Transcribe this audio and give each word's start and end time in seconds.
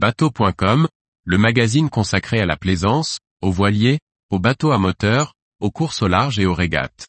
Bateau.com, 0.00 0.86
le 1.24 1.38
magazine 1.38 1.90
consacré 1.90 2.38
à 2.38 2.46
la 2.46 2.56
plaisance, 2.56 3.18
aux 3.42 3.50
voiliers, 3.50 3.98
aux 4.30 4.38
bateaux 4.38 4.70
à 4.70 4.78
moteur, 4.78 5.34
aux 5.58 5.72
courses 5.72 6.02
au 6.02 6.06
large 6.06 6.38
et 6.38 6.46
aux 6.46 6.54
régates. 6.54 7.08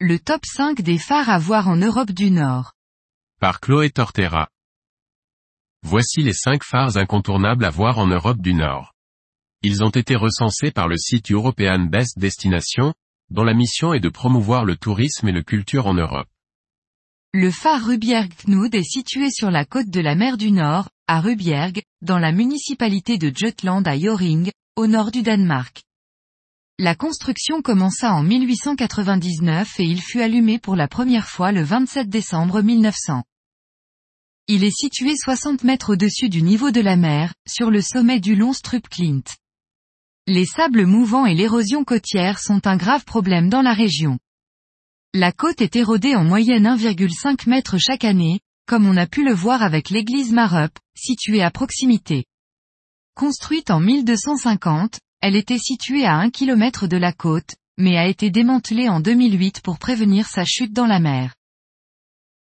Le 0.00 0.18
top 0.18 0.44
5 0.44 0.80
des 0.80 0.98
phares 0.98 1.30
à 1.30 1.38
voir 1.38 1.68
en 1.68 1.76
Europe 1.76 2.10
du 2.10 2.32
Nord. 2.32 2.72
Par 3.38 3.60
Chloé 3.60 3.90
Tortera. 3.90 4.48
Voici 5.84 6.22
les 6.24 6.32
5 6.32 6.64
phares 6.64 6.96
incontournables 6.96 7.64
à 7.64 7.70
voir 7.70 8.00
en 8.00 8.08
Europe 8.08 8.40
du 8.40 8.54
Nord. 8.54 8.91
Ils 9.64 9.84
ont 9.84 9.90
été 9.90 10.16
recensés 10.16 10.72
par 10.72 10.88
le 10.88 10.96
site 10.96 11.30
European 11.30 11.86
Best 11.86 12.18
Destination, 12.18 12.94
dont 13.30 13.44
la 13.44 13.54
mission 13.54 13.94
est 13.94 14.00
de 14.00 14.08
promouvoir 14.08 14.64
le 14.64 14.76
tourisme 14.76 15.28
et 15.28 15.32
le 15.32 15.42
culture 15.42 15.86
en 15.86 15.94
Europe. 15.94 16.26
Le 17.32 17.50
phare 17.50 17.86
Rubjerg-Knud 17.86 18.74
est 18.74 18.82
situé 18.82 19.30
sur 19.30 19.52
la 19.52 19.64
côte 19.64 19.88
de 19.88 20.00
la 20.00 20.16
mer 20.16 20.36
du 20.36 20.50
Nord, 20.50 20.88
à 21.06 21.20
Rubjerg, 21.20 21.80
dans 22.00 22.18
la 22.18 22.32
municipalité 22.32 23.18
de 23.18 23.32
Jutland 23.34 23.86
à 23.86 23.96
Joring, 23.96 24.50
au 24.74 24.88
nord 24.88 25.12
du 25.12 25.22
Danemark. 25.22 25.84
La 26.80 26.96
construction 26.96 27.62
commença 27.62 28.12
en 28.12 28.24
1899 28.24 29.78
et 29.78 29.84
il 29.84 30.02
fut 30.02 30.20
allumé 30.20 30.58
pour 30.58 30.74
la 30.74 30.88
première 30.88 31.28
fois 31.28 31.52
le 31.52 31.62
27 31.62 32.08
décembre 32.08 32.62
1900. 32.62 33.22
Il 34.48 34.64
est 34.64 34.76
situé 34.76 35.14
60 35.16 35.62
mètres 35.62 35.92
au-dessus 35.92 36.28
du 36.28 36.42
niveau 36.42 36.72
de 36.72 36.80
la 36.80 36.96
mer, 36.96 37.32
sur 37.46 37.70
le 37.70 37.80
sommet 37.80 38.18
du 38.18 38.34
long 38.34 38.52
Klint. 38.90 39.22
Les 40.28 40.46
sables 40.46 40.86
mouvants 40.86 41.26
et 41.26 41.34
l'érosion 41.34 41.82
côtière 41.82 42.38
sont 42.38 42.68
un 42.68 42.76
grave 42.76 43.04
problème 43.04 43.48
dans 43.48 43.60
la 43.60 43.74
région. 43.74 44.20
La 45.12 45.32
côte 45.32 45.60
est 45.60 45.74
érodée 45.74 46.14
en 46.14 46.22
moyenne 46.22 46.64
1,5 46.64 47.48
mètre 47.48 47.76
chaque 47.76 48.04
année, 48.04 48.38
comme 48.68 48.86
on 48.86 48.96
a 48.96 49.08
pu 49.08 49.24
le 49.24 49.34
voir 49.34 49.64
avec 49.64 49.90
l'église 49.90 50.32
Marup, 50.32 50.78
située 50.96 51.42
à 51.42 51.50
proximité. 51.50 52.24
Construite 53.16 53.72
en 53.72 53.80
1250, 53.80 55.00
elle 55.22 55.34
était 55.34 55.58
située 55.58 56.06
à 56.06 56.14
1 56.18 56.30
km 56.30 56.86
de 56.86 56.96
la 56.96 57.12
côte, 57.12 57.56
mais 57.76 57.98
a 57.98 58.06
été 58.06 58.30
démantelée 58.30 58.88
en 58.88 59.00
2008 59.00 59.60
pour 59.60 59.80
prévenir 59.80 60.28
sa 60.28 60.44
chute 60.44 60.72
dans 60.72 60.86
la 60.86 61.00
mer. 61.00 61.34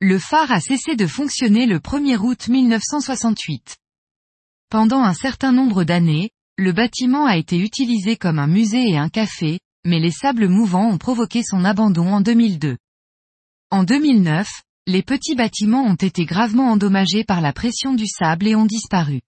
Le 0.00 0.18
phare 0.18 0.50
a 0.50 0.60
cessé 0.60 0.96
de 0.96 1.06
fonctionner 1.06 1.66
le 1.66 1.78
1er 1.78 2.16
août 2.16 2.48
1968. 2.48 3.76
Pendant 4.70 5.02
un 5.02 5.12
certain 5.12 5.52
nombre 5.52 5.84
d'années, 5.84 6.30
le 6.60 6.72
bâtiment 6.72 7.24
a 7.24 7.38
été 7.38 7.58
utilisé 7.58 8.18
comme 8.18 8.38
un 8.38 8.46
musée 8.46 8.90
et 8.90 8.98
un 8.98 9.08
café, 9.08 9.60
mais 9.86 9.98
les 9.98 10.10
sables 10.10 10.46
mouvants 10.46 10.90
ont 10.90 10.98
provoqué 10.98 11.42
son 11.42 11.64
abandon 11.64 12.12
en 12.12 12.20
2002. 12.20 12.76
En 13.70 13.82
2009, 13.82 14.46
les 14.86 15.02
petits 15.02 15.34
bâtiments 15.34 15.84
ont 15.84 15.94
été 15.94 16.26
gravement 16.26 16.70
endommagés 16.70 17.24
par 17.24 17.40
la 17.40 17.54
pression 17.54 17.94
du 17.94 18.06
sable 18.06 18.46
et 18.46 18.56
ont 18.56 18.66
disparu. 18.66 19.22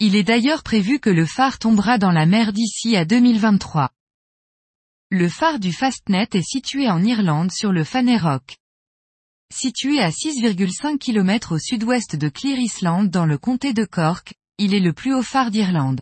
Il 0.00 0.16
est 0.16 0.24
d'ailleurs 0.24 0.64
prévu 0.64 0.98
que 0.98 1.10
le 1.10 1.26
phare 1.26 1.60
tombera 1.60 1.96
dans 1.96 2.10
la 2.10 2.26
mer 2.26 2.52
d'ici 2.52 2.96
à 2.96 3.04
2023. 3.04 3.90
Le 5.12 5.28
phare 5.28 5.60
du 5.60 5.72
Fastnet 5.72 6.26
est 6.32 6.42
situé 6.42 6.90
en 6.90 7.04
Irlande 7.04 7.52
sur 7.52 7.70
le 7.70 7.84
Fanerrock. 7.84 8.56
Situé 9.54 10.00
à 10.00 10.10
6,5 10.10 10.98
km 10.98 11.54
au 11.54 11.58
sud-ouest 11.60 12.16
de 12.16 12.28
Clear 12.28 12.58
Island 12.58 13.10
dans 13.10 13.26
le 13.26 13.38
comté 13.38 13.72
de 13.72 13.84
Cork, 13.84 14.34
il 14.58 14.74
est 14.74 14.80
le 14.80 14.92
plus 14.92 15.14
haut 15.14 15.22
phare 15.22 15.52
d'Irlande. 15.52 16.00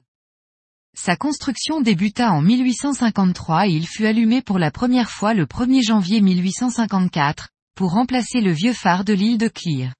Sa 0.96 1.16
construction 1.16 1.80
débuta 1.80 2.33
en 2.33 2.42
1853 2.42 3.69
et 3.69 3.70
il 3.70 3.86
fut 3.86 4.06
allumé 4.06 4.42
pour 4.42 4.58
la 4.58 4.70
première 4.70 5.10
fois 5.10 5.34
le 5.34 5.46
1er 5.46 5.83
janvier 5.86 6.20
1854, 6.20 7.48
pour 7.77 7.92
remplacer 7.92 8.41
le 8.41 8.52
vieux 8.52 8.72
phare 8.72 9.05
de 9.05 9.12
l'île 9.12 9.39
de 9.39 9.48
Clear. 9.48 9.92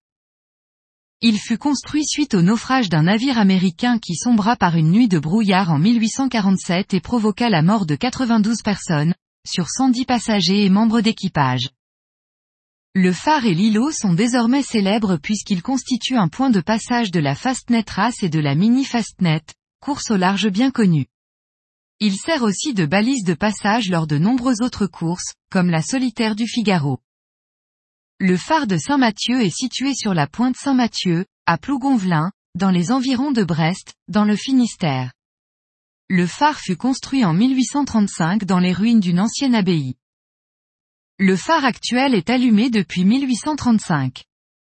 Il 1.23 1.39
fut 1.39 1.59
construit 1.59 2.05
suite 2.07 2.35
au 2.35 2.43
naufrage 2.43 2.89
d'un 2.89 3.03
navire 3.03 3.39
américain 3.39 3.99
qui 3.99 4.17
sombra 4.17 4.57
par 4.57 4.77
une 4.77 4.91
nuit 4.91 5.09
de 5.09 5.19
brouillard 5.19 5.71
en 5.71 5.79
1847 5.79 6.95
et 6.95 7.01
provoqua 7.01 7.51
la 7.51 7.63
mort 7.63 7.87
de 7.87 7.95
92 7.95 8.63
personnes, 8.63 9.15
sur 9.47 9.69
110 9.69 10.07
passagers 10.07 10.65
et 10.65 10.71
membres 10.71 11.03
d'équipage. 11.03 11.69
Le 12.95 13.13
phare 13.13 13.47
et 13.47 13.55
l'îlot 13.55 13.93
sont 13.93 14.15
désormais 14.15 14.63
célèbres 14.63 15.17
puisqu'ils 15.17 15.63
constituent 15.63 16.17
un 16.17 16.29
point 16.29 16.51
de 16.51 16.61
passage 16.61 17.11
de 17.11 17.21
la 17.21 17.35
Fastnet 17.35 17.85
Race 17.89 18.23
et 18.23 18.29
de 18.29 18.41
la 18.41 18.55
Mini 18.55 18.85
Fastnet, 18.85 19.45
course 19.81 20.11
au 20.11 20.17
large 20.17 20.49
bien 20.49 20.71
connue. 20.71 21.07
Il 21.99 22.17
sert 22.17 22.43
aussi 22.43 22.75
de 22.75 22.87
balise 22.87 23.25
de 23.25 23.35
passage 23.35 23.91
lors 23.91 24.07
de 24.07 24.19
nombreuses 24.19 24.61
autres 24.61 24.87
courses, 24.87 25.35
comme 25.51 25.71
la 25.71 25.83
solitaire 25.83 26.37
du 26.37 26.47
Figaro. 26.47 27.01
Le 28.19 28.37
phare 28.37 28.67
de 28.67 28.77
Saint-Mathieu 28.77 29.41
est 29.41 29.55
situé 29.55 29.95
sur 29.95 30.13
la 30.13 30.27
pointe 30.27 30.57
Saint-Mathieu, 30.57 31.25
à 31.47 31.59
Plougonvelin, 31.59 32.31
dans 32.55 32.71
les 32.71 32.93
environs 32.93 33.33
de 33.33 33.43
Brest, 33.43 33.95
dans 34.09 34.25
le 34.25 34.37
Finistère. 34.37 35.13
Le 36.09 36.27
phare 36.27 36.59
fut 36.59 36.77
construit 36.77 37.25
en 37.25 37.33
1835 37.33 38.45
dans 38.45 38.59
les 38.59 38.73
ruines 38.73 39.01
d'une 39.01 39.21
ancienne 39.21 39.55
abbaye. 39.55 39.95
Le 41.19 41.37
phare 41.37 41.65
actuel 41.65 42.15
est 42.15 42.29
allumé 42.29 42.69
depuis 42.69 43.05
1835. 43.05 44.25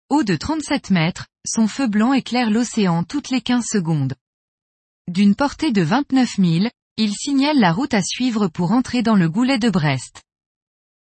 Haut 0.09 0.24
de 0.24 0.35
37 0.35 0.91
mètres, 0.91 1.28
son 1.45 1.68
feu 1.68 1.88
blanc 1.88 2.13
éclaire 2.13 2.50
l'océan 2.50 3.03
toutes 3.03 3.29
les 3.29 3.41
15 3.41 3.66
secondes. 3.66 4.16
D'une 5.07 5.35
portée 5.35 5.72
de 5.72 5.81
29 5.81 6.35
000, 6.35 6.66
il 6.97 7.13
signale 7.13 7.57
la 7.59 7.72
route 7.72 7.94
à 7.94 8.01
suivre 8.01 8.50
pour 8.50 8.72
entrer 8.73 9.03
dans 9.03 9.16
le 9.16 9.29
goulet 9.29 9.57
de 9.57 9.69
Brest. 9.69 10.22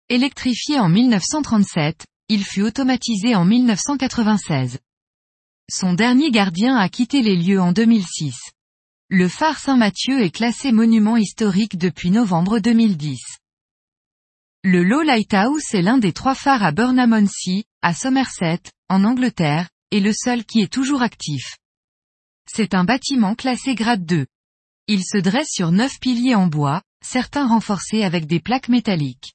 Électrifié 0.08 0.78
en 0.78 0.88
1937, 0.88 2.06
il 2.28 2.44
fut 2.44 2.62
automatisé 2.62 3.34
en 3.34 3.44
1996. 3.44 4.78
Son 5.70 5.92
dernier 5.92 6.30
gardien 6.30 6.76
a 6.76 6.88
quitté 6.88 7.20
les 7.20 7.36
lieux 7.36 7.60
en 7.60 7.72
2006. 7.72 8.34
Le 9.10 9.28
phare 9.28 9.58
Saint-Mathieu 9.58 10.22
est 10.22 10.30
classé 10.30 10.72
monument 10.72 11.18
historique 11.18 11.76
depuis 11.76 12.10
novembre 12.10 12.58
2010. 12.58 13.20
Le 14.64 14.82
Low 14.82 15.02
Lighthouse 15.02 15.74
est 15.74 15.82
l'un 15.82 15.98
des 15.98 16.14
trois 16.14 16.34
phares 16.34 16.64
à 16.64 16.72
Burnham-on-Sea, 16.72 17.64
à 17.82 17.92
Somerset, 17.92 18.60
en 18.88 19.04
Angleterre, 19.04 19.68
et 19.90 20.00
le 20.00 20.12
seul 20.14 20.44
qui 20.44 20.60
est 20.60 20.72
toujours 20.72 21.02
actif. 21.02 21.58
C'est 22.52 22.74
un 22.74 22.82
bâtiment 22.82 23.36
classé 23.36 23.76
grade 23.76 24.04
2. 24.04 24.26
Il 24.88 25.04
se 25.04 25.18
dresse 25.18 25.50
sur 25.52 25.70
neuf 25.70 26.00
piliers 26.00 26.34
en 26.34 26.48
bois, 26.48 26.82
certains 27.00 27.46
renforcés 27.46 28.02
avec 28.02 28.26
des 28.26 28.40
plaques 28.40 28.68
métalliques. 28.68 29.34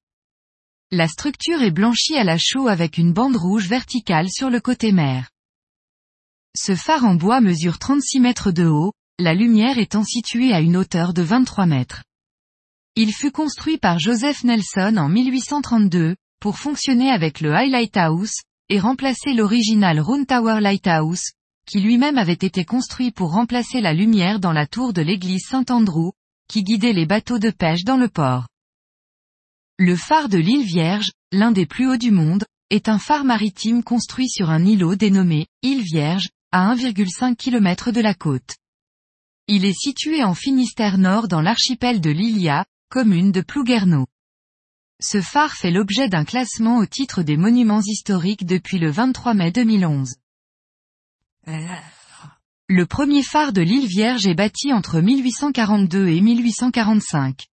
La 0.91 1.07
structure 1.07 1.61
est 1.61 1.71
blanchie 1.71 2.17
à 2.17 2.25
la 2.25 2.37
chaux 2.37 2.67
avec 2.67 2.97
une 2.97 3.13
bande 3.13 3.37
rouge 3.37 3.69
verticale 3.69 4.29
sur 4.29 4.49
le 4.49 4.59
côté 4.59 4.91
mer. 4.91 5.29
Ce 6.57 6.75
phare 6.75 7.05
en 7.05 7.15
bois 7.15 7.39
mesure 7.39 7.79
36 7.79 8.19
mètres 8.19 8.51
de 8.51 8.65
haut, 8.65 8.91
la 9.17 9.33
lumière 9.33 9.77
étant 9.77 10.03
située 10.03 10.51
à 10.51 10.59
une 10.59 10.75
hauteur 10.75 11.13
de 11.13 11.21
23 11.21 11.67
mètres. 11.67 12.03
Il 12.97 13.13
fut 13.13 13.31
construit 13.31 13.77
par 13.77 13.97
Joseph 13.97 14.43
Nelson 14.43 14.97
en 14.97 15.07
1832, 15.07 16.17
pour 16.41 16.57
fonctionner 16.57 17.11
avec 17.11 17.39
le 17.39 17.53
High 17.53 17.71
Lighthouse, 17.71 18.33
et 18.67 18.79
remplacer 18.79 19.31
l'original 19.33 20.01
Round 20.01 20.27
Tower 20.27 20.59
Lighthouse, 20.59 21.31
qui 21.65 21.79
lui-même 21.79 22.17
avait 22.17 22.33
été 22.33 22.65
construit 22.65 23.11
pour 23.11 23.31
remplacer 23.31 23.81
la 23.81 23.93
lumière 23.93 24.39
dans 24.39 24.51
la 24.51 24.67
tour 24.67 24.93
de 24.93 25.01
l'église 25.01 25.45
Saint-Andrew, 25.47 26.11
qui 26.47 26.63
guidait 26.63 26.93
les 26.93 27.05
bateaux 27.05 27.39
de 27.39 27.49
pêche 27.49 27.83
dans 27.83 27.97
le 27.97 28.09
port. 28.09 28.47
Le 29.77 29.95
phare 29.95 30.29
de 30.29 30.37
l'île 30.37 30.65
Vierge, 30.65 31.11
l'un 31.31 31.51
des 31.51 31.65
plus 31.65 31.89
hauts 31.89 31.97
du 31.97 32.11
monde, 32.11 32.45
est 32.69 32.87
un 32.87 32.97
phare 32.97 33.25
maritime 33.25 33.83
construit 33.83 34.29
sur 34.29 34.49
un 34.49 34.63
îlot 34.63 34.95
dénommé 34.95 35.47
Île 35.61 35.83
Vierge, 35.83 36.29
à 36.51 36.73
1,5 36.73 37.35
km 37.35 37.91
de 37.91 38.01
la 38.01 38.13
côte. 38.13 38.55
Il 39.47 39.65
est 39.65 39.77
situé 39.77 40.23
en 40.23 40.33
Finistère 40.33 40.97
Nord 40.97 41.27
dans 41.27 41.41
l'archipel 41.41 42.01
de 42.01 42.09
Lilia, 42.09 42.65
commune 42.89 43.31
de 43.31 43.41
Plouguerneau. 43.41 44.07
Ce 45.01 45.21
phare 45.21 45.53
fait 45.53 45.71
l'objet 45.71 46.07
d'un 46.07 46.23
classement 46.23 46.77
au 46.77 46.85
titre 46.85 47.21
des 47.21 47.37
monuments 47.37 47.81
historiques 47.81 48.45
depuis 48.45 48.79
le 48.79 48.89
23 48.89 49.33
mai 49.33 49.51
2011. 49.51 50.15
Le 52.67 52.85
premier 52.85 53.21
phare 53.21 53.53
de 53.53 53.61
l'île 53.61 53.87
Vierge 53.87 54.25
est 54.25 54.33
bâti 54.33 54.73
entre 54.73 54.99
1842 54.99 56.07
et 56.07 56.21
1845. 56.21 57.45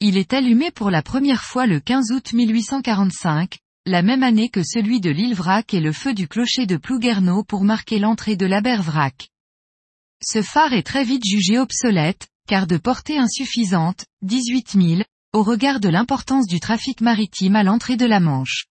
Il 0.00 0.18
est 0.18 0.34
allumé 0.34 0.70
pour 0.70 0.90
la 0.90 1.02
première 1.02 1.42
fois 1.42 1.66
le 1.66 1.80
15 1.80 2.12
août 2.12 2.32
1845, 2.32 3.58
la 3.86 4.02
même 4.02 4.22
année 4.22 4.50
que 4.50 4.62
celui 4.62 5.00
de 5.00 5.10
l'île 5.10 5.34
Vrac 5.34 5.72
et 5.72 5.80
le 5.80 5.92
feu 5.92 6.12
du 6.12 6.28
clocher 6.28 6.66
de 6.66 6.76
Plouguerneau 6.76 7.42
pour 7.44 7.64
marquer 7.64 7.98
l'entrée 7.98 8.36
de 8.36 8.46
la 8.46 8.60
Vrac. 8.60 9.30
Ce 10.22 10.42
phare 10.42 10.74
est 10.74 10.82
très 10.82 11.04
vite 11.04 11.24
jugé 11.24 11.58
obsolète, 11.58 12.28
car 12.46 12.66
de 12.66 12.76
portée 12.76 13.18
insuffisante, 13.18 14.04
18 14.22 14.70
000, 14.72 15.02
au 15.32 15.42
regard 15.42 15.80
de 15.80 15.88
l'importance 15.88 16.46
du 16.46 16.60
trafic 16.60 17.00
maritime 17.00 17.56
à 17.56 17.62
l'entrée 17.62 17.96
de 17.96 18.06
la 18.06 18.20
Manche. 18.20 18.66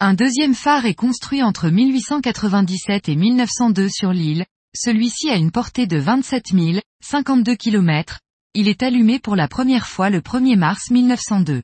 Un 0.00 0.14
deuxième 0.14 0.54
phare 0.54 0.86
est 0.86 0.94
construit 0.94 1.42
entre 1.42 1.70
1897 1.70 3.08
et 3.08 3.16
1902 3.16 3.88
sur 3.88 4.12
l'île, 4.12 4.46
Celui-ci 4.72 5.28
a 5.28 5.34
une 5.34 5.50
portée 5.50 5.88
de 5.88 5.96
27 5.96 6.52
000, 6.52 6.78
52 7.02 7.56
km, 7.56 8.20
il 8.54 8.68
est 8.68 8.84
allumé 8.84 9.18
pour 9.18 9.34
la 9.34 9.48
première 9.48 9.88
fois 9.88 10.08
le 10.08 10.20
1er 10.20 10.56
mars 10.56 10.90
1902. 10.90 11.62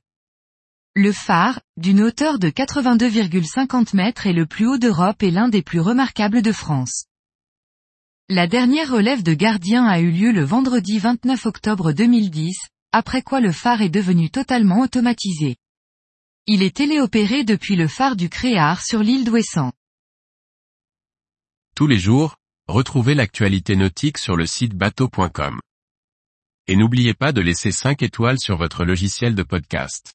Le 0.96 1.12
phare, 1.12 1.60
d'une 1.76 2.02
hauteur 2.02 2.40
de 2.40 2.50
82,50 2.50 3.94
mètres 3.94 4.26
est 4.26 4.32
le 4.32 4.46
plus 4.46 4.66
haut 4.66 4.78
d'Europe 4.78 5.22
et 5.22 5.30
l'un 5.30 5.48
des 5.48 5.62
plus 5.62 5.80
remarquables 5.80 6.42
de 6.42 6.52
France. 6.52 7.04
La 8.28 8.48
dernière 8.48 8.90
relève 8.90 9.22
de 9.22 9.34
gardien 9.34 9.86
a 9.86 10.00
eu 10.00 10.10
lieu 10.10 10.32
le 10.32 10.42
vendredi 10.42 10.98
29 10.98 11.46
octobre 11.46 11.92
2010, 11.92 12.56
après 12.90 13.22
quoi 13.22 13.40
le 13.40 13.52
phare 13.52 13.82
est 13.82 13.90
devenu 13.90 14.30
totalement 14.30 14.80
automatisé. 14.80 15.56
Il 16.46 16.62
est 16.62 16.76
téléopéré 16.76 17.42
depuis 17.42 17.74
le 17.74 17.88
phare 17.88 18.16
du 18.16 18.28
Créard 18.28 18.84
sur 18.84 18.98
l'île 19.02 19.24
d'Ouessant. 19.24 19.72
Tous 21.74 21.86
les 21.86 21.98
jours, 21.98 22.36
retrouvez 22.68 23.14
l'actualité 23.14 23.76
nautique 23.76 24.18
sur 24.18 24.36
le 24.36 24.44
site 24.44 24.74
bateau.com. 24.74 25.58
Et 26.66 26.76
n'oubliez 26.76 27.14
pas 27.14 27.32
de 27.32 27.40
laisser 27.40 27.72
5 27.72 28.02
étoiles 28.02 28.38
sur 28.38 28.58
votre 28.58 28.84
logiciel 28.84 29.34
de 29.34 29.42
podcast. 29.42 30.12